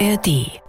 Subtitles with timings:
[0.00, 0.60] ARD.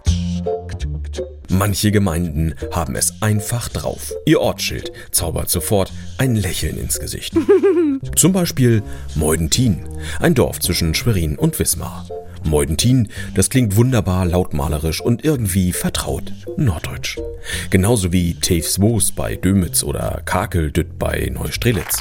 [1.48, 4.12] Manche Gemeinden haben es einfach drauf.
[4.24, 7.34] Ihr Ortsschild zaubert sofort ein Lächeln ins Gesicht.
[8.16, 8.82] Zum Beispiel
[9.16, 9.88] Meudentin,
[10.20, 12.06] ein Dorf zwischen Schwerin und Wismar.
[12.44, 17.18] Meudentin, das klingt wunderbar lautmalerisch und irgendwie vertraut, norddeutsch.
[17.70, 21.98] Genauso wie Tevswoos bei Dömitz oder Kakeldütt bei Neustrelitz.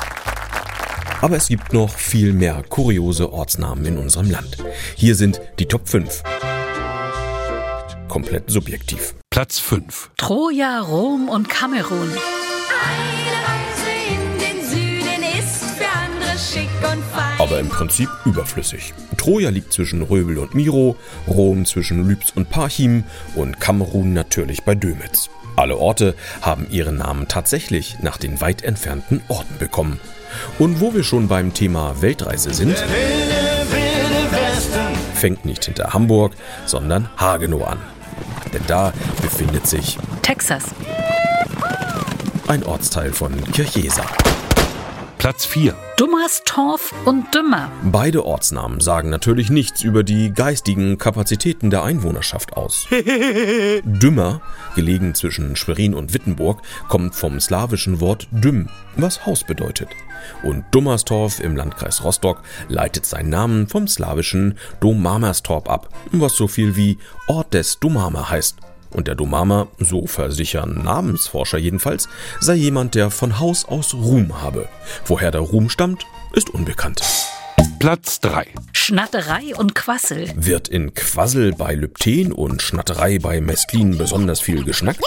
[1.22, 4.58] Aber es gibt noch viel mehr kuriose Ortsnamen in unserem Land.
[4.96, 6.22] Hier sind die Top 5.
[8.16, 9.14] Komplett subjektiv.
[9.30, 10.12] Platz 5.
[10.16, 12.08] Troja, Rom und Kamerun.
[12.08, 17.38] Eine Reise in den Süden ist für andere schick und fein.
[17.40, 18.94] aber im Prinzip überflüssig.
[19.18, 20.96] Troja liegt zwischen Röbel und Miro,
[21.28, 23.04] Rom zwischen Lübs und Parchim
[23.36, 25.30] und Kamerun natürlich bei Dömitz.
[25.58, 30.00] Alle Orte haben ihre Namen tatsächlich nach den weit entfernten Orten bekommen.
[30.58, 32.82] Und wo wir schon beim Thema Weltreise sind,
[35.16, 36.34] fängt nicht hinter Hamburg,
[36.66, 37.95] sondern Hagenow an.
[38.56, 40.64] Denn da befindet sich Texas.
[42.48, 44.06] ein Ortsteil von Kirchesa.
[45.26, 45.74] Platz 4.
[45.98, 47.72] Dummerstorf und Dümmer.
[47.82, 52.88] Beide Ortsnamen sagen natürlich nichts über die geistigen Kapazitäten der Einwohnerschaft aus.
[53.84, 54.42] Dümmer,
[54.76, 59.90] gelegen zwischen Schwerin und Wittenburg, kommt vom slawischen Wort düm, was Haus bedeutet.
[60.44, 66.76] Und Dummerstorf im Landkreis Rostock leitet seinen Namen vom slawischen Domamerstorp ab, was so viel
[66.76, 68.58] wie Ort des Domama heißt.
[68.96, 72.08] Und der Domama, so versichern Namensforscher jedenfalls,
[72.40, 74.70] sei jemand, der von Haus aus Ruhm habe.
[75.06, 77.02] Woher der Ruhm stammt, ist unbekannt.
[77.80, 78.48] Platz 3.
[78.72, 80.32] Schnatterei und Quassel.
[80.36, 85.02] Wird in Quassel bei Lypten und Schnatterei bei Mestlin besonders viel geschnackt?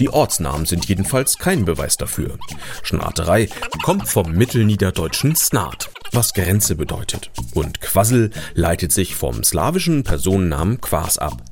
[0.00, 2.38] Die Ortsnamen sind jedenfalls kein Beweis dafür.
[2.82, 3.48] Schnatterei
[3.84, 7.30] kommt vom mittelniederdeutschen Snat, was Grenze bedeutet.
[7.54, 11.42] Und Quassel leitet sich vom slawischen Personennamen Quas ab.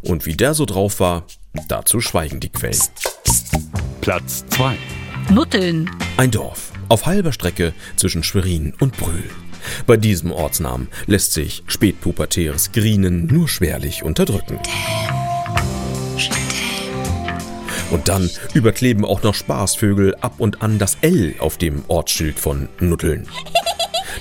[0.00, 1.26] Und wie der so drauf war,
[1.68, 2.80] dazu schweigen die Quellen.
[4.00, 4.76] Platz 2.
[5.30, 5.90] Nutteln.
[6.16, 9.24] Ein Dorf auf halber Strecke zwischen Schwerin und Brühl.
[9.86, 14.58] Bei diesem Ortsnamen lässt sich spätpubertäres Grinen nur schwerlich unterdrücken.
[17.90, 22.68] Und dann überkleben auch noch Spaßvögel ab und an das L auf dem Ortsschild von
[22.80, 23.26] Nutteln.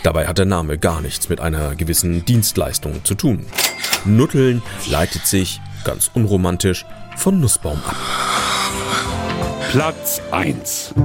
[0.03, 3.45] Dabei hat der Name gar nichts mit einer gewissen Dienstleistung zu tun.
[4.03, 6.85] Nutteln leitet sich, ganz unromantisch,
[7.17, 7.95] von Nussbaum ab.
[9.71, 10.95] Platz 1.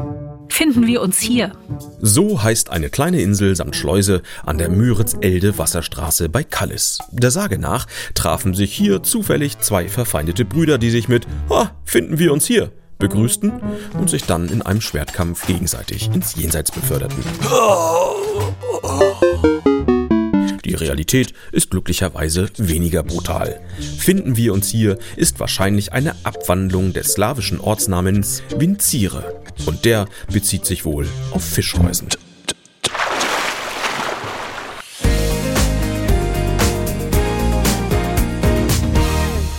[0.48, 1.52] Finden wir uns hier.
[2.00, 6.98] So heißt eine kleine Insel samt Schleuse an der Müritz-Elde-Wasserstraße bei Kallis.
[7.10, 12.18] Der Sage nach trafen sich hier zufällig zwei verfeindete Brüder, die sich mit "Ha, finden
[12.18, 13.52] wir uns hier" begrüßten
[13.98, 17.22] und sich dann in einem Schwertkampf gegenseitig ins Jenseits beförderten.
[20.64, 23.60] Die Realität ist glücklicherweise weniger brutal.
[23.98, 29.42] Finden wir uns hier ist wahrscheinlich eine Abwandlung des slawischen Ortsnamens Vincire.
[29.64, 32.08] Und der bezieht sich wohl auf Fischhäusen.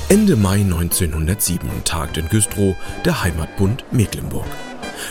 [0.10, 4.46] Ende Mai 1907 tagt in Güstrow der Heimatbund Mecklenburg.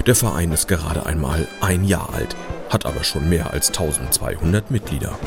[0.06, 2.34] Der Verein ist gerade einmal ein Jahr alt,
[2.70, 5.18] hat aber schon mehr als 1200 Mitglieder.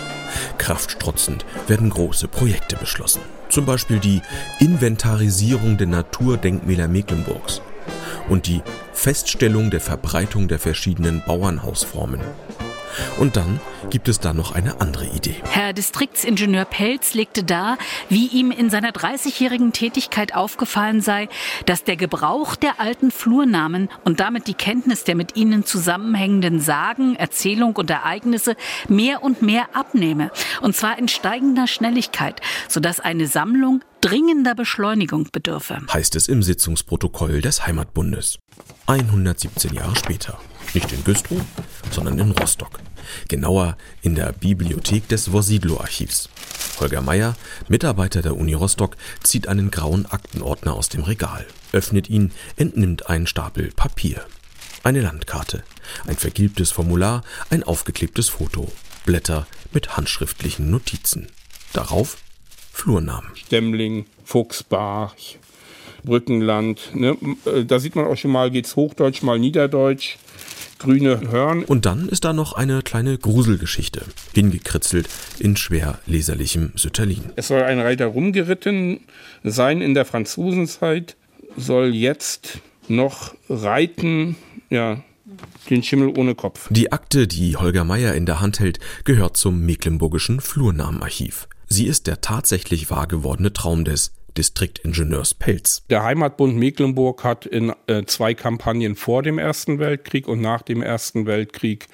[0.57, 3.22] Kraftstrotzend werden große Projekte beschlossen.
[3.50, 4.24] Zum Beispiel die
[4.59, 7.62] Inventarisierung der Naturdenkmäler Mecklenburgs
[8.28, 8.63] und die
[8.94, 12.22] Feststellung der Verbreitung der verschiedenen Bauernhausformen.
[13.18, 15.36] Und dann gibt es da noch eine andere Idee.
[15.50, 17.78] Herr Distriktsingenieur Pelz legte dar,
[18.10, 21.30] wie ihm in seiner 30-jährigen Tätigkeit aufgefallen sei,
[21.66, 27.16] dass der Gebrauch der alten Flurnamen und damit die Kenntnis der mit ihnen zusammenhängenden Sagen,
[27.16, 28.56] Erzählung und Ereignisse
[28.88, 30.32] mehr und mehr abnehme.
[30.62, 35.80] Und zwar in steigender Schnelligkeit, sodass eine Sammlung dringender Beschleunigung bedürfe.
[35.92, 38.40] heißt es im Sitzungsprotokoll des Heimatbundes.
[38.88, 40.40] 117 Jahre später.
[40.74, 41.42] Nicht in Güstrow,
[41.92, 42.80] sondern in Rostock.
[43.28, 46.30] Genauer in der Bibliothek des Wosidlo-Archivs.
[46.80, 47.36] Holger Meyer,
[47.68, 53.28] Mitarbeiter der Uni Rostock, zieht einen grauen Aktenordner aus dem Regal, öffnet ihn, entnimmt einen
[53.28, 54.25] Stapel Papier.
[54.84, 55.63] Eine Landkarte,
[56.07, 58.72] ein vergilbtes Formular, ein aufgeklebtes Foto,
[59.06, 61.28] Blätter mit handschriftlichen Notizen.
[61.74, 62.18] Darauf
[62.80, 63.30] Flurnamen.
[63.36, 65.14] Stemmling, Fuchsbach,
[66.06, 66.96] Brückenland.
[66.96, 67.18] Ne?
[67.46, 70.18] Äh, Da sieht man auch schon mal, geht's Hochdeutsch, mal Niederdeutsch,
[70.78, 71.66] grüne Hörn.
[71.66, 75.10] Und dann ist da noch eine kleine Gruselgeschichte, hingekritzelt
[75.40, 77.34] in schwer leserlichem Sütterlin.
[77.36, 79.02] Es soll ein Reiter rumgeritten
[79.44, 81.18] sein in der Franzosenzeit,
[81.58, 84.38] soll jetzt noch reiten,
[84.70, 85.04] ja,
[85.70, 86.68] den Schimmel ohne Kopf.
[86.70, 91.50] Die Akte, die Holger Meyer in der Hand hält, gehört zum Mecklenburgischen Flurnamenarchiv.
[91.69, 95.83] Sie ist der tatsächlich wahr gewordene Traum des Distriktingenieurs Pelz.
[95.89, 100.81] Der Heimatbund Mecklenburg hat in äh, zwei Kampagnen vor dem Ersten Weltkrieg und nach dem
[100.81, 101.88] Ersten Weltkrieg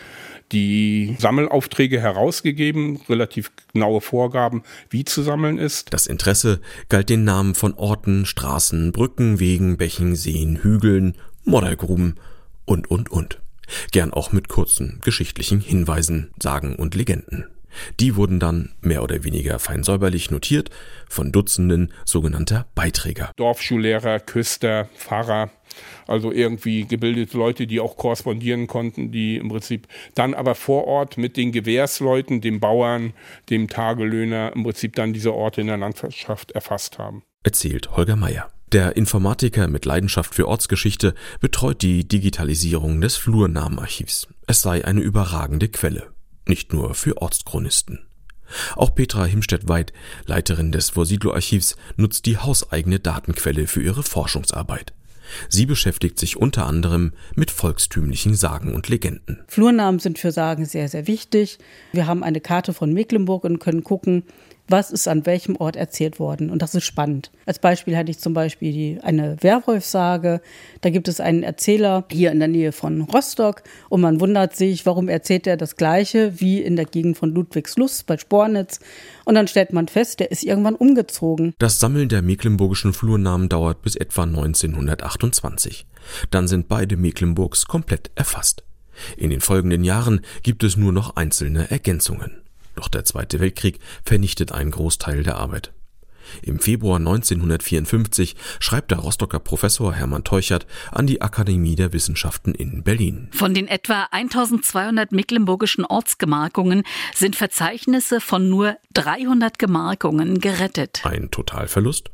[0.52, 5.94] die Sammelaufträge herausgegeben, relativ genaue Vorgaben, wie zu sammeln ist.
[5.94, 12.20] Das Interesse galt den Namen von Orten, Straßen, Brücken, Wegen, Bächen, Seen, Hügeln, Moddergruben
[12.66, 13.42] und, und, und.
[13.92, 17.46] Gern auch mit kurzen geschichtlichen Hinweisen, Sagen und Legenden.
[18.00, 20.70] Die wurden dann mehr oder weniger fein säuberlich notiert
[21.10, 23.32] von Dutzenden sogenannter Beiträger.
[23.38, 25.52] Dorfschullehrer, Küster, Pfarrer,
[26.08, 31.18] also irgendwie gebildete Leute, die auch korrespondieren konnten, die im Prinzip dann aber vor Ort
[31.18, 33.14] mit den Gewährsleuten, dem Bauern,
[33.50, 37.24] dem Tagelöhner im Prinzip dann diese Orte in der Landwirtschaft erfasst haben.
[37.44, 38.50] Erzählt Holger Meier.
[38.72, 44.28] Der Informatiker mit Leidenschaft für Ortsgeschichte betreut die Digitalisierung des Flurnamenarchivs.
[44.48, 46.15] Es sei eine überragende Quelle
[46.48, 48.00] nicht nur für Ortschronisten.
[48.76, 49.92] Auch Petra Himstedt-Weid,
[50.26, 54.94] Leiterin des Vorsiedelarchivs, nutzt die hauseigene Datenquelle für ihre Forschungsarbeit.
[55.50, 59.40] Sie beschäftigt sich unter anderem mit volkstümlichen Sagen und Legenden.
[59.48, 61.58] Flurnamen sind für Sagen sehr, sehr wichtig.
[61.94, 64.24] Wir haben eine Karte von Mecklenburg und können gucken,
[64.68, 66.50] was ist an welchem Ort erzählt worden.
[66.50, 67.32] Und das ist spannend.
[67.46, 70.42] Als Beispiel hatte ich zum Beispiel die, eine Werwolf-Sage.
[70.82, 74.86] Da gibt es einen Erzähler hier in der Nähe von Rostock und man wundert sich,
[74.86, 78.80] warum erzählt er das Gleiche wie in der Gegend von Ludwigslust bei Spornitz.
[79.26, 81.54] Und dann stellt man fest, der ist irgendwann umgezogen.
[81.60, 85.86] Das Sammeln der mecklenburgischen Flurnamen dauert bis etwa 1928.
[86.32, 88.64] Dann sind beide Mecklenburgs komplett erfasst.
[89.18, 92.45] In den folgenden Jahren gibt es nur noch einzelne Ergänzungen.
[92.76, 95.72] Doch der Zweite Weltkrieg vernichtet einen Großteil der Arbeit.
[96.42, 102.84] Im Februar 1954 schreibt der Rostocker Professor Hermann Teuchert an die Akademie der Wissenschaften in
[102.84, 103.30] Berlin.
[103.32, 106.84] Von den etwa 1200 mecklenburgischen Ortsgemarkungen
[107.14, 111.02] sind Verzeichnisse von nur 300 Gemarkungen gerettet.
[111.04, 112.10] Ein Totalverlust?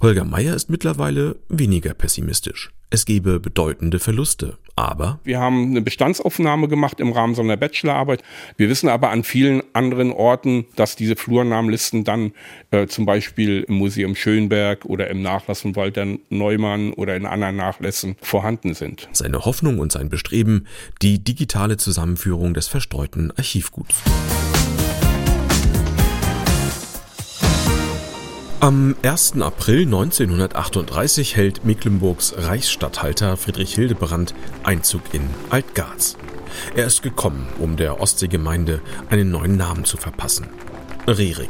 [0.00, 2.70] Holger Meyer ist mittlerweile weniger pessimistisch.
[2.92, 8.24] Es gebe bedeutende Verluste, aber wir haben eine Bestandsaufnahme gemacht im Rahmen so einer Bachelorarbeit.
[8.56, 12.32] Wir wissen aber an vielen anderen Orten, dass diese Flurnamenlisten dann
[12.72, 17.54] äh, zum Beispiel im Museum Schönberg oder im Nachlass von Walter Neumann oder in anderen
[17.56, 19.08] Nachlässen vorhanden sind.
[19.12, 20.66] Seine Hoffnung und sein Bestreben,
[21.00, 24.02] die digitale Zusammenführung des verstreuten Archivguts.
[28.62, 29.40] Am 1.
[29.40, 34.34] April 1938 hält Mecklenburgs Reichsstatthalter Friedrich Hildebrand
[34.64, 36.18] Einzug in Altgarz.
[36.76, 40.48] Er ist gekommen, um der Ostseegemeinde einen neuen Namen zu verpassen.
[41.06, 41.48] Rerik.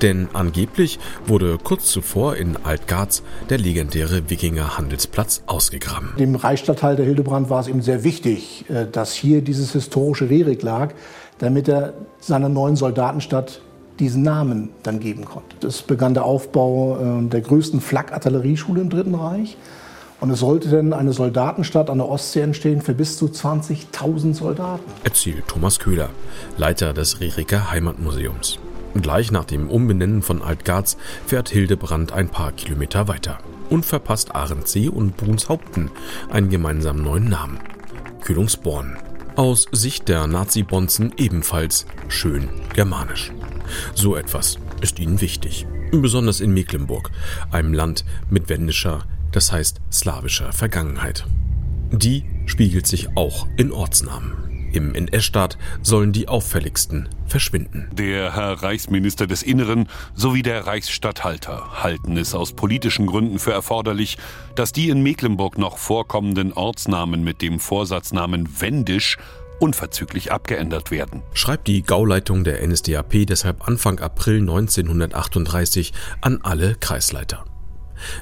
[0.00, 6.14] Denn angeblich wurde kurz zuvor in Altgarz der legendäre Wikinger-Handelsplatz ausgegraben.
[6.18, 10.94] Dem Reichsstatthalter Hildebrand war es ihm sehr wichtig, äh, dass hier dieses historische Rerik lag,
[11.36, 13.60] damit er seiner neuen Soldatenstadt
[14.00, 15.66] diesen Namen dann geben konnte.
[15.66, 19.56] Es begann der Aufbau äh, der größten Flak-Artillerieschule im Dritten Reich.
[20.20, 24.84] Und es sollte dann eine Soldatenstadt an der Ostsee entstehen für bis zu 20.000 Soldaten.
[25.02, 26.10] Erzählt Thomas Köhler,
[26.58, 28.58] Leiter des Reriker Heimatmuseums.
[29.00, 30.96] Gleich nach dem Umbenennen von Altgarz
[31.26, 33.38] fährt Hildebrand ein paar Kilometer weiter
[33.70, 35.90] und verpasst Arendsee und Brunshaupten
[36.28, 37.58] einen gemeinsamen neuen Namen.
[38.20, 38.98] Kühlungsborn.
[39.36, 43.32] Aus Sicht der Nazi-Bonzen ebenfalls schön germanisch.
[43.94, 47.10] So etwas ist ihnen wichtig, besonders in Mecklenburg,
[47.50, 51.26] einem Land mit wendischer, das heißt slawischer Vergangenheit.
[51.92, 54.50] Die spiegelt sich auch in Ortsnamen.
[54.72, 57.88] Im NS-Staat sollen die auffälligsten verschwinden.
[57.92, 64.16] Der Herr Reichsminister des Inneren sowie der Reichsstatthalter halten es aus politischen Gründen für erforderlich,
[64.54, 69.18] dass die in Mecklenburg noch vorkommenden Ortsnamen mit dem Vorsatznamen Wendisch
[69.60, 71.22] unverzüglich abgeändert werden.
[71.34, 77.44] Schreibt die Gauleitung der NSDAP deshalb Anfang April 1938 an alle Kreisleiter.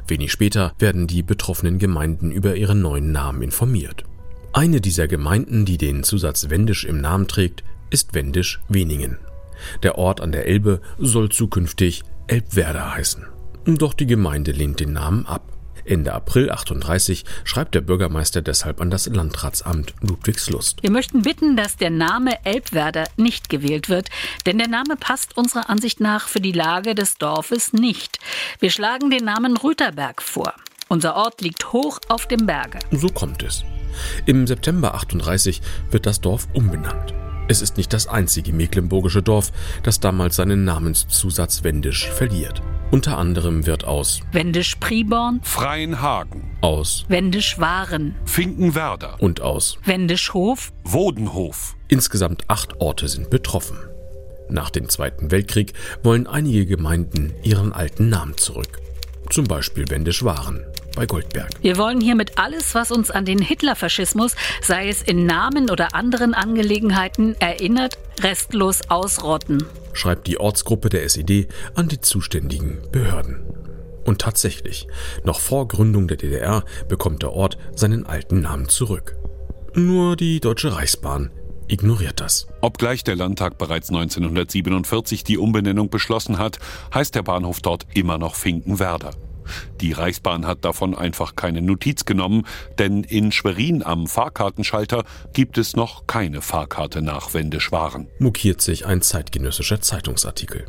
[0.07, 4.05] Wenig später werden die betroffenen Gemeinden über ihren neuen Namen informiert.
[4.53, 9.19] Eine dieser Gemeinden, die den Zusatz Wendisch im Namen trägt, ist Wendisch-Weningen.
[9.83, 13.27] Der Ort an der Elbe soll zukünftig Elbwerder heißen.
[13.67, 15.58] Doch die Gemeinde lehnt den Namen ab.
[15.89, 20.83] Ende April 38 schreibt der Bürgermeister deshalb an das Landratsamt Ludwigslust.
[20.83, 24.09] Wir möchten bitten, dass der Name Elbwerder nicht gewählt wird,
[24.47, 28.19] denn der Name passt unserer Ansicht nach für die Lage des Dorfes nicht.
[28.61, 30.55] Wir schlagen den Namen Rüterberg vor.
[30.89, 32.79] Unser Ort liegt hoch auf dem Berge.
[32.91, 33.65] So kommt es.
[34.27, 37.18] Im September 38 wird das Dorf umbenannt.
[37.51, 39.53] Es ist nicht das einzige mecklenburgische Dorf,
[39.83, 42.61] das damals seinen Namenszusatz Wendisch verliert.
[42.91, 51.75] Unter anderem wird aus Wendisch-Priborn, Freienhagen, aus Wendisch-Waren Finkenwerder und aus Wendisch-Hof, Wodenhof.
[51.89, 53.79] Insgesamt acht Orte sind betroffen.
[54.51, 58.79] Nach dem Zweiten Weltkrieg wollen einige Gemeinden ihren alten Namen zurück.
[59.31, 60.65] Zum Beispiel Wendisch-Waren
[60.99, 61.51] bei Goldberg.
[61.63, 66.35] Wir wollen hiermit alles, was uns an den Hitlerfaschismus, sei es in Namen oder anderen
[66.35, 69.63] Angelegenheiten, erinnert, restlos ausrotten,
[69.93, 73.45] schreibt die Ortsgruppe der SED an die zuständigen Behörden.
[74.05, 74.89] Und tatsächlich,
[75.23, 79.17] noch vor Gründung der DDR bekommt der Ort seinen alten Namen zurück.
[79.75, 81.31] Nur die Deutsche Reichsbahn
[81.69, 82.49] ignoriert das.
[82.61, 86.59] Obgleich der Landtag bereits 1947 die Umbenennung beschlossen hat,
[86.93, 89.13] heißt der Bahnhof dort immer noch Finkenwerder.
[89.81, 92.45] Die Reichsbahn hat davon einfach keine Notiz genommen,
[92.79, 98.09] denn in Schwerin am Fahrkartenschalter gibt es noch keine Fahrkarte nach Wendisch-Waren.
[98.19, 100.67] Mokiert sich ein zeitgenössischer Zeitungsartikel.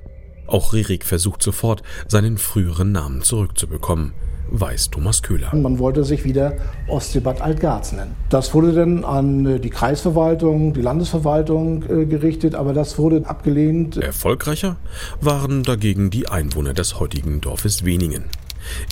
[0.47, 4.13] Auch Ririk versucht sofort, seinen früheren Namen zurückzubekommen
[4.51, 5.53] weiß Thomas Köhler.
[5.55, 6.53] Man wollte sich wieder
[6.87, 8.15] Ostseebad Altgarz nennen.
[8.29, 13.97] Das wurde dann an äh, die Kreisverwaltung, die Landesverwaltung äh, gerichtet, aber das wurde abgelehnt.
[13.97, 14.77] Erfolgreicher
[15.21, 18.25] waren dagegen die Einwohner des heutigen Dorfes Weningen.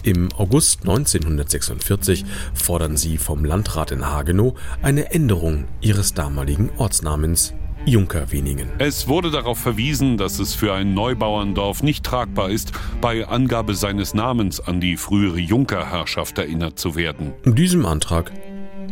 [0.04, 7.54] Im August 1946 fordern sie vom Landrat in Hagenow eine Änderung ihres damaligen Ortsnamens
[7.86, 8.70] Junkerweningen.
[8.80, 14.14] Es wurde darauf verwiesen, dass es für ein Neubauerndorf nicht tragbar ist, bei Angabe seines
[14.14, 17.34] Namens an die frühere Junkerherrschaft erinnert zu werden.
[17.46, 18.32] Diesem Antrag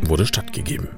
[0.02, 0.88] wurde stattgegeben.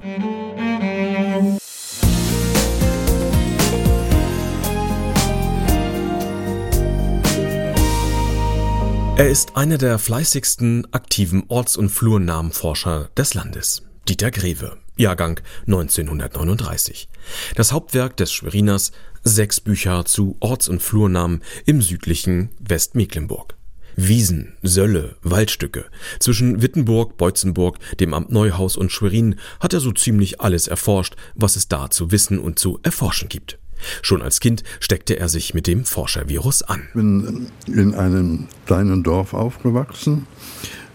[9.18, 17.08] Er ist einer der fleißigsten aktiven Orts- und Flurnamenforscher des Landes, Dieter Greve, Jahrgang 1939.
[17.56, 18.92] Das Hauptwerk des Schweriners,
[19.24, 23.56] sechs Bücher zu Orts- und Flurnamen im südlichen Westmecklenburg.
[23.96, 25.86] Wiesen, Sölle, Waldstücke.
[26.20, 31.56] Zwischen Wittenburg, Beutzenburg, dem Amt Neuhaus und Schwerin hat er so ziemlich alles erforscht, was
[31.56, 33.58] es da zu wissen und zu erforschen gibt.
[34.02, 36.82] Schon als Kind steckte er sich mit dem Forschervirus an.
[36.88, 40.26] Ich bin in einem kleinen Dorf aufgewachsen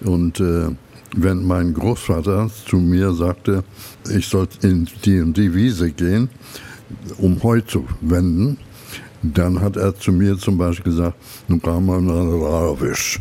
[0.01, 0.69] und äh,
[1.15, 3.63] wenn mein Großvater zu mir sagte,
[4.09, 6.29] ich soll in die und die Wiese gehen,
[7.17, 8.57] um Heu zu wenden,
[9.21, 11.15] dann hat er zu mir zum Beispiel gesagt,
[11.47, 13.19] nun kann man nach Rawisch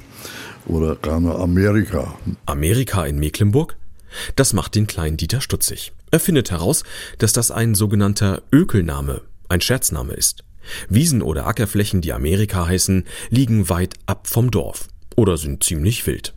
[0.66, 2.14] oder kann nach Amerika.
[2.46, 3.76] Amerika in Mecklenburg?
[4.36, 5.92] Das macht den kleinen Dieter stutzig.
[6.10, 6.82] Er findet heraus,
[7.18, 9.22] dass das ein sogenannter Ökelname
[9.52, 10.44] ein Scherzname ist.
[10.88, 16.34] Wiesen oder Ackerflächen, die Amerika heißen, liegen weit ab vom Dorf oder sind ziemlich wild.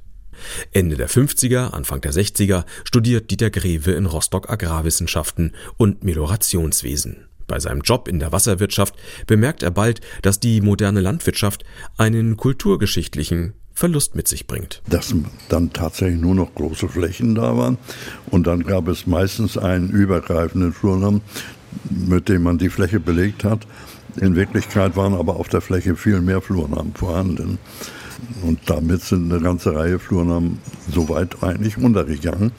[0.72, 7.28] Ende der 50er, Anfang der 60er studiert Dieter Greve in Rostock Agrarwissenschaften und Meliorationswesen.
[7.48, 8.96] Bei seinem Job in der Wasserwirtschaft
[9.28, 11.64] bemerkt er bald, dass die moderne Landwirtschaft
[11.98, 14.82] einen kulturgeschichtlichen Verlust mit sich bringt.
[14.90, 15.14] Dass
[15.50, 17.78] dann tatsächlich nur noch große Flächen da waren
[18.32, 21.22] und dann gab es meistens einen übergreifenden Flurnamen,
[21.90, 23.68] mit dem man die Fläche belegt hat.
[24.20, 27.58] In Wirklichkeit waren aber auf der Fläche viel mehr Flurnamen vorhanden.
[28.44, 32.52] Und damit sind eine ganze Reihe Flurnamen soweit eigentlich untergegangen.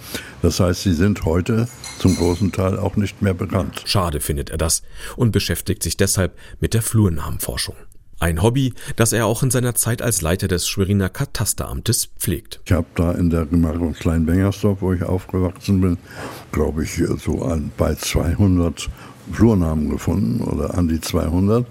[0.43, 1.69] Das heißt, sie sind heute
[1.99, 3.83] zum großen Teil auch nicht mehr bekannt.
[3.87, 4.83] Schade findet er das
[5.17, 7.77] und beschäftigt sich deshalb mit der Flurnamenforschung.
[8.19, 12.61] Ein Hobby, das er auch in seiner Zeit als Leiter des Schweriner Katasteramtes pflegt.
[12.65, 15.99] Ich habe da in der Gemarkung Kleinbengersdorf, wo ich aufgewachsen bin,
[16.51, 18.89] glaube ich, so an, bei 200
[19.33, 21.67] Flurnamen gefunden oder an die 200.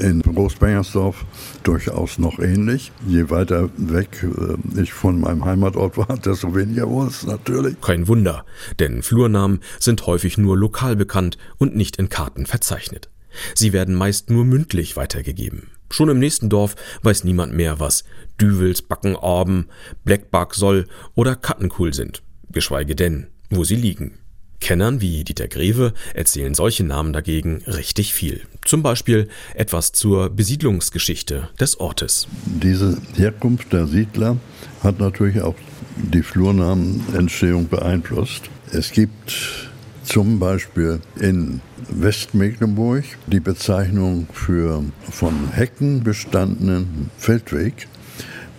[0.00, 1.24] In Großbengersdorf
[1.62, 2.92] durchaus noch ähnlich.
[3.06, 7.80] Je weiter weg äh, ich von meinem Heimatort war, desto weniger wurde es natürlich.
[7.80, 8.44] Kein Wunder,
[8.78, 13.08] denn Flurnamen sind häufig nur lokal bekannt und nicht in Karten verzeichnet.
[13.54, 15.68] Sie werden meist nur mündlich weitergegeben.
[15.90, 18.04] Schon im nächsten Dorf weiß niemand mehr, was
[18.40, 19.66] Düvels, Backenorben,
[20.04, 24.18] Blackbuck soll oder Kattenkuhl sind, geschweige denn, wo sie liegen.
[24.60, 28.42] Kennern wie Dieter Greve erzählen solche Namen dagegen richtig viel.
[28.64, 32.26] Zum Beispiel etwas zur Besiedlungsgeschichte des Ortes.
[32.46, 34.38] Diese Herkunft der Siedler
[34.82, 35.54] hat natürlich auch
[35.96, 38.50] die Flurnamenentstehung beeinflusst.
[38.72, 39.70] Es gibt
[40.06, 41.60] zum Beispiel in
[41.90, 47.88] Westmecklenburg die Bezeichnung für von Hecken bestandenen Feldweg.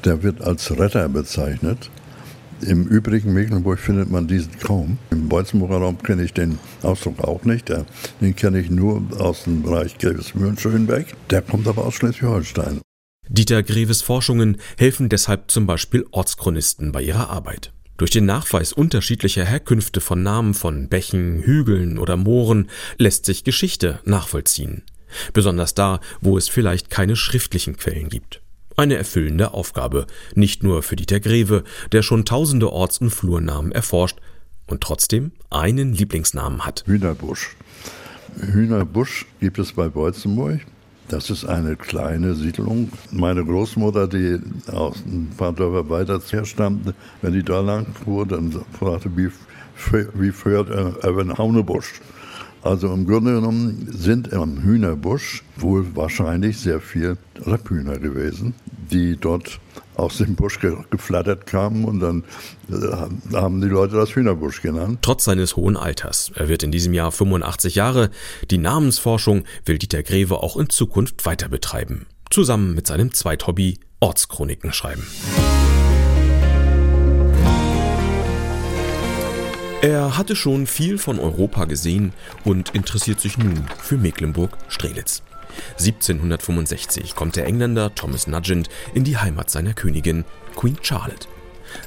[0.03, 1.89] Der wird als Retter bezeichnet.
[2.61, 4.97] Im übrigen Mecklenburg findet man diesen kaum.
[5.11, 7.69] Im Beutzenburger Raum kenne ich den Ausdruck auch nicht.
[7.69, 11.05] Den kenne ich nur aus dem Bereich Grevesmühlen-Schönberg.
[11.29, 12.81] Der kommt aber aus Schleswig-Holstein.
[13.29, 17.73] Dieter Greves Forschungen helfen deshalb zum Beispiel Ortschronisten bei ihrer Arbeit.
[17.97, 23.99] Durch den Nachweis unterschiedlicher Herkünfte von Namen von Bächen, Hügeln oder Mooren lässt sich Geschichte
[24.05, 24.83] nachvollziehen.
[25.33, 28.41] Besonders da, wo es vielleicht keine schriftlichen Quellen gibt.
[28.75, 34.19] Eine erfüllende Aufgabe, nicht nur für Dieter Greve, der schon tausende Orts- und Flurnamen erforscht
[34.67, 36.83] und trotzdem einen Lieblingsnamen hat.
[36.85, 37.55] Hühnerbusch.
[38.39, 40.61] Hühnerbusch gibt es bei Beutzenburg.
[41.09, 42.89] Das ist eine kleine Siedlung.
[43.11, 48.51] Meine Großmutter, die aus ein paar Dörfer weiter herstammte, wenn die da lang fuhr, dann
[48.77, 49.29] fragte, wie,
[50.15, 52.01] wie fährt über den Haunebusch?
[52.61, 58.53] Also im Grunde genommen sind im Hühnerbusch wohl wahrscheinlich sehr viel Rebhühner gewesen,
[58.91, 59.61] die dort
[59.97, 62.23] aus dem Busch geflattert kamen und dann
[62.69, 64.99] äh, haben die Leute das Hühnerbusch genannt.
[65.01, 68.09] Trotz seines hohen Alters, er wird in diesem Jahr 85 Jahre,
[68.49, 72.07] die Namensforschung will Dieter Greve auch in Zukunft weiter betreiben.
[72.29, 75.07] Zusammen mit seinem Zweithobby Ortschroniken schreiben.
[79.81, 82.11] Er hatte schon viel von Europa gesehen
[82.43, 85.21] und interessiert sich nun für Mecklenburg-Strelitz.
[85.79, 91.27] 1765 kommt der Engländer Thomas Nugent in die Heimat seiner Königin Queen Charlotte.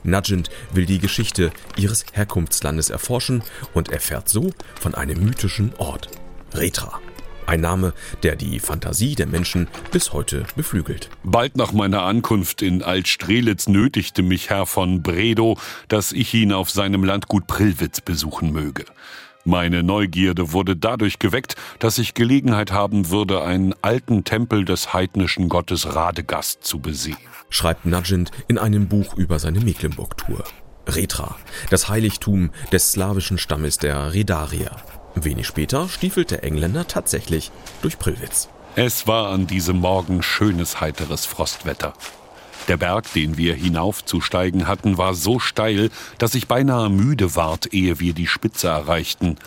[0.05, 3.43] Nugent will die Geschichte ihres Herkunftslandes erforschen
[3.75, 4.51] und erfährt so
[4.81, 6.09] von einem mythischen Ort,
[6.55, 7.01] Retra.
[7.47, 11.11] Ein Name, der die Fantasie der Menschen bis heute beflügelt.
[11.25, 15.59] Bald nach meiner Ankunft in Altstrelitz nötigte mich Herr von Bredow,
[15.89, 18.85] dass ich ihn auf seinem Landgut Prillwitz besuchen möge.
[19.45, 25.49] Meine Neugierde wurde dadurch geweckt, dass ich Gelegenheit haben würde, einen alten Tempel des heidnischen
[25.49, 27.17] Gottes Radegast zu besehen.
[27.49, 30.45] Schreibt Nugent in einem Buch über seine Mecklenburg-Tour.
[30.87, 31.37] Retra,
[31.71, 34.77] das Heiligtum des slawischen Stammes der Redarier.
[35.15, 37.51] Wenig später stiefelt der Engländer tatsächlich
[37.83, 38.49] durch Prillwitz.
[38.77, 41.95] Es war an diesem Morgen schönes heiteres Frostwetter.
[42.71, 47.99] Der Berg, den wir hinaufzusteigen hatten, war so steil, dass ich beinahe müde ward, ehe
[47.99, 49.39] wir die Spitze erreichten.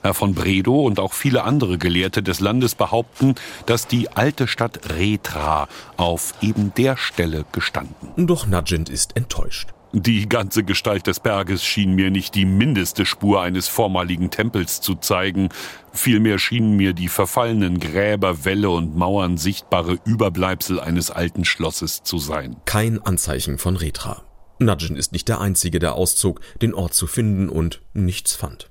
[0.00, 3.34] Herr von Bredow und auch viele andere Gelehrte des Landes behaupten,
[3.66, 8.26] dass die alte Stadt Retra auf eben der Stelle gestanden.
[8.26, 9.68] Doch Nugent ist enttäuscht.
[9.94, 14.94] Die ganze Gestalt des Berges schien mir nicht die mindeste Spur eines vormaligen Tempels zu
[14.94, 15.50] zeigen,
[15.92, 22.16] vielmehr schienen mir die verfallenen Gräber, Wälle und Mauern sichtbare Überbleibsel eines alten Schlosses zu
[22.16, 22.56] sein.
[22.64, 24.22] Kein Anzeichen von Retra.
[24.58, 28.70] Nudgen ist nicht der Einzige, der auszog, den Ort zu finden und nichts fand.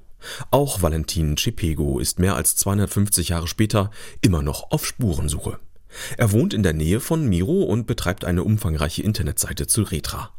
[0.49, 5.59] Auch Valentin Cepego ist mehr als 250 Jahre später immer noch auf Spurensuche.
[6.17, 10.31] Er wohnt in der Nähe von Miro und betreibt eine umfangreiche Internetseite zu Retra.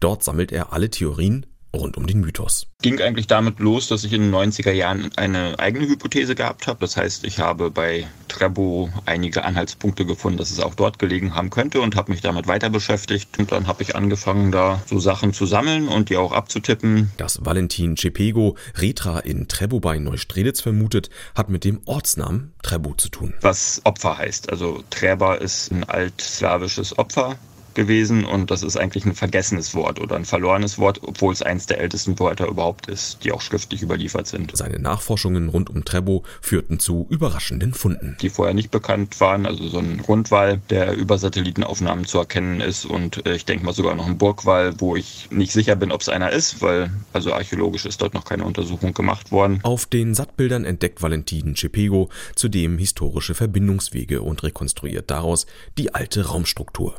[0.00, 2.66] Dort sammelt er alle Theorien rund um den Mythos.
[2.82, 6.80] Ging eigentlich damit los, dass ich in den 90er Jahren eine eigene Hypothese gehabt habe.
[6.80, 11.50] Das heißt, ich habe bei Trebo einige Anhaltspunkte gefunden, dass es auch dort gelegen haben
[11.50, 13.38] könnte und habe mich damit weiter beschäftigt.
[13.38, 17.12] Und dann habe ich angefangen, da so Sachen zu sammeln und die auch abzutippen.
[17.16, 23.08] Dass Valentin Cepego Retra in Trebo bei Neustrelitz vermutet, hat mit dem Ortsnamen Trebo zu
[23.08, 23.34] tun.
[23.40, 24.50] Was Opfer heißt.
[24.50, 27.36] Also Treba ist ein altslawisches Opfer
[27.78, 31.66] gewesen und das ist eigentlich ein vergessenes Wort oder ein verlorenes Wort, obwohl es eins
[31.66, 34.50] der ältesten Wörter überhaupt ist, die auch schriftlich überliefert sind.
[34.56, 38.16] Seine Nachforschungen rund um Trebo führten zu überraschenden Funden.
[38.20, 42.84] Die vorher nicht bekannt waren, also so ein Rundwall, der über Satellitenaufnahmen zu erkennen ist
[42.84, 46.00] und äh, ich denke mal sogar noch ein Burgwall, wo ich nicht sicher bin, ob
[46.00, 49.60] es einer ist, weil also archäologisch ist dort noch keine Untersuchung gemacht worden.
[49.62, 55.46] Auf den Sattbildern entdeckt Valentin Cepego zudem historische Verbindungswege und rekonstruiert daraus
[55.78, 56.96] die alte Raumstruktur.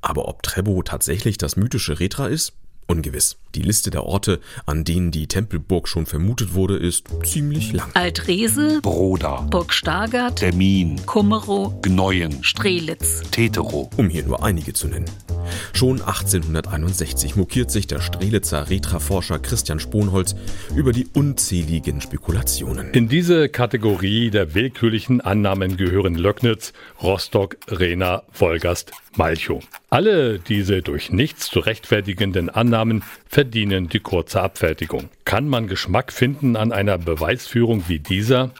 [0.00, 2.52] Aber ob Trebo tatsächlich das mythische Retra ist?
[2.90, 3.36] Ungewiss.
[3.54, 7.90] Die Liste der Orte, an denen die Tempelburg schon vermutet wurde, ist ziemlich lang.
[7.94, 13.22] Altrese, Broda, Burg Stargard, Dermin, Kummerow, Gneuen, Strelitz.
[13.30, 13.88] Teterow.
[13.96, 15.10] um hier nur einige zu nennen.
[15.72, 20.34] Schon 1861 mokiert sich der Strelitzer Retra-Forscher Christian Sponholz
[20.74, 22.92] über die unzähligen Spekulationen.
[22.92, 29.62] In diese Kategorie der willkürlichen Annahmen gehören Löcknitz, Rostock, Rena, Wolgast, Malchow.
[29.88, 35.08] Alle diese durch nichts zu rechtfertigenden Annahmen verdienen die kurze Abfertigung.
[35.24, 38.50] Kann man Geschmack finden an einer Beweisführung wie dieser?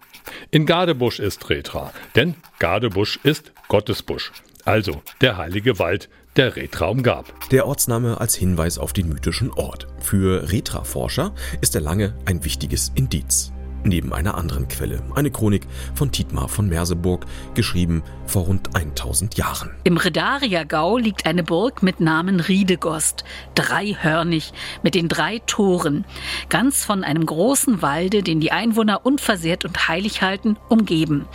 [0.51, 4.33] In Gadebusch ist Retra, denn Gadebusch ist Gottesbusch,
[4.65, 7.33] also der heilige Wald, der Retra umgab.
[7.51, 9.87] Der Ortsname als Hinweis auf den mythischen Ort.
[10.01, 13.53] Für Retra-Forscher ist er lange ein wichtiges Indiz.
[13.83, 19.71] Neben einer anderen Quelle, eine Chronik von Tietmar von Merseburg, geschrieben vor rund 1000 Jahren.
[19.85, 26.05] Im Redariergau liegt eine Burg mit Namen Riedegost, dreihörnig, mit den drei Toren,
[26.49, 31.27] ganz von einem großen Walde, den die Einwohner unversehrt und heilig halten, umgeben.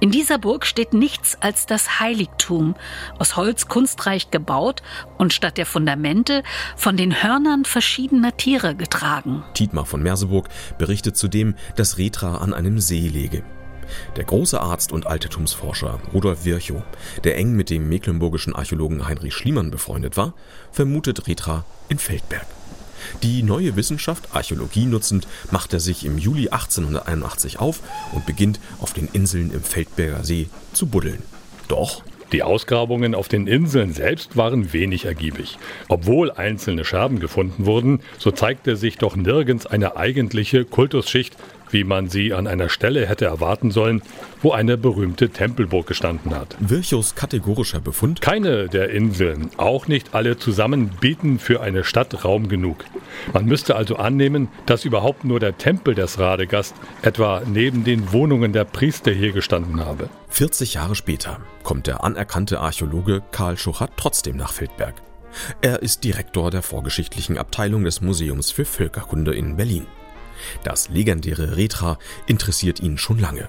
[0.00, 2.74] In dieser Burg steht nichts als das Heiligtum,
[3.18, 4.82] aus Holz kunstreich gebaut
[5.16, 6.42] und statt der Fundamente
[6.76, 9.42] von den Hörnern verschiedener Tiere getragen.
[9.54, 13.42] Tietmar von Merseburg berichtet zudem, dass Retra an einem See läge.
[14.16, 16.82] Der große Arzt und Altertumsforscher Rudolf Virchow,
[17.22, 20.34] der eng mit dem mecklenburgischen Archäologen Heinrich Schliemann befreundet war,
[20.72, 22.46] vermutet Retra in Feldberg.
[23.22, 27.80] Die neue Wissenschaft, Archäologie nutzend, macht er sich im Juli 1881 auf
[28.12, 31.22] und beginnt auf den Inseln im Feldberger See zu buddeln.
[31.68, 32.02] Doch
[32.32, 35.58] die Ausgrabungen auf den Inseln selbst waren wenig ergiebig.
[35.88, 41.36] Obwohl einzelne Scherben gefunden wurden, so zeigte sich doch nirgends eine eigentliche Kultusschicht,
[41.70, 44.02] wie man sie an einer Stelle hätte erwarten sollen,
[44.42, 46.56] wo eine berühmte Tempelburg gestanden hat.
[46.60, 48.20] Virchows kategorischer Befund?
[48.20, 52.84] Keine der Inseln, auch nicht alle zusammen, bieten für eine Stadt Raum genug.
[53.32, 58.52] Man müsste also annehmen, dass überhaupt nur der Tempel des Radegast etwa neben den Wohnungen
[58.52, 60.08] der Priester hier gestanden habe.
[60.28, 64.94] 40 Jahre später kommt der anerkannte Archäologe Karl Schuchert trotzdem nach Feldberg.
[65.60, 69.86] Er ist Direktor der vorgeschichtlichen Abteilung des Museums für Völkerkunde in Berlin.
[70.62, 73.48] Das legendäre Retra interessiert ihn schon lange.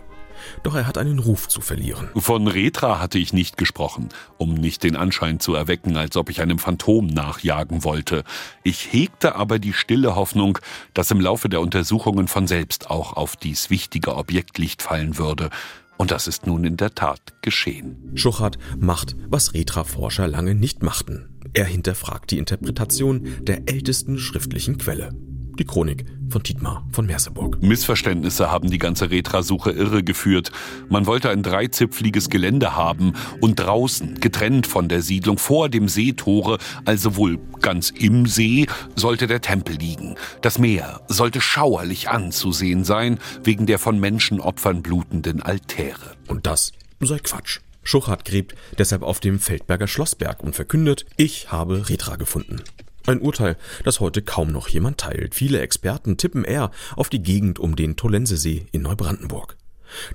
[0.63, 2.10] Doch er hat einen Ruf zu verlieren.
[2.15, 6.41] Von Retra hatte ich nicht gesprochen, um nicht den Anschein zu erwecken, als ob ich
[6.41, 8.23] einem Phantom nachjagen wollte.
[8.63, 10.60] Ich hegte aber die stille Hoffnung,
[10.93, 15.49] dass im Laufe der Untersuchungen von selbst auch auf dies wichtige Objekt Licht fallen würde.
[15.97, 18.12] Und das ist nun in der Tat geschehen.
[18.15, 21.39] Schuchert macht, was Retra-Forscher lange nicht machten.
[21.53, 25.15] Er hinterfragt die Interpretation der ältesten schriftlichen Quelle
[25.57, 27.61] die Chronik von Dietmar von Merseburg.
[27.61, 30.51] Missverständnisse haben die ganze Retrasuche irregeführt.
[30.89, 36.57] Man wollte ein dreizipfliges Gelände haben und draußen, getrennt von der Siedlung, vor dem Seetore,
[36.85, 40.15] also wohl ganz im See, sollte der Tempel liegen.
[40.41, 46.15] Das Meer sollte schauerlich anzusehen sein, wegen der von Menschenopfern blutenden Altäre.
[46.27, 47.59] Und das sei Quatsch.
[47.83, 52.61] Schuchart gräbt deshalb auf dem Feldberger Schlossberg und verkündet, ich habe Retra gefunden.
[53.07, 55.35] Ein Urteil, das heute kaum noch jemand teilt.
[55.35, 59.57] Viele Experten tippen eher auf die Gegend um den Tollensesee in Neubrandenburg.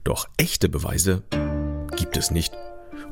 [0.03, 1.23] Doch echte Beweise
[1.97, 2.53] gibt es nicht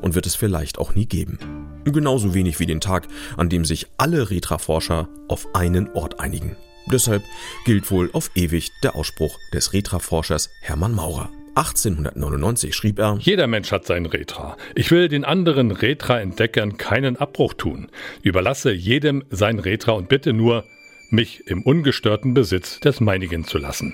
[0.01, 1.39] und wird es vielleicht auch nie geben.
[1.85, 6.57] Genauso wenig wie den Tag, an dem sich alle Retra-Forscher auf einen Ort einigen.
[6.91, 7.23] Deshalb
[7.65, 11.29] gilt wohl auf ewig der Ausspruch des Retra-Forschers Hermann Maurer.
[11.59, 14.55] 1899 schrieb er, Jeder Mensch hat sein Retra.
[14.75, 17.89] Ich will den anderen Retra-Entdeckern keinen Abbruch tun.
[18.21, 20.63] Überlasse jedem sein Retra und bitte nur,
[21.09, 23.93] mich im ungestörten Besitz des meinigen zu lassen.